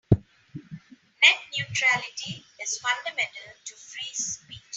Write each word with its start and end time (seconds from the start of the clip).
Net 1.21 1.37
neutrality 1.55 2.43
is 2.59 2.79
fundamental 2.79 3.53
to 3.65 3.75
free 3.75 4.11
speech. 4.13 4.57